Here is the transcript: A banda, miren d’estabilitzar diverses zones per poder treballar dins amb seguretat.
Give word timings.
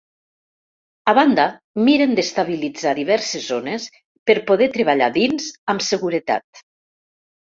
A 1.11 1.13
banda, 1.17 1.43
miren 1.89 2.15
d’estabilitzar 2.19 2.95
diverses 3.01 3.45
zones 3.53 3.87
per 4.31 4.37
poder 4.49 4.69
treballar 4.79 5.11
dins 5.23 5.51
amb 5.75 5.87
seguretat. 5.93 6.65